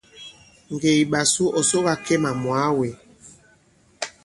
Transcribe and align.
Ŋgè 0.73 0.91
i 1.01 1.03
ɓasu 1.11 1.43
ɔ̀ 1.57 1.63
soga 1.69 1.93
Kemà 2.05 2.31
mwàa 2.41 2.69
wē. 2.77 2.89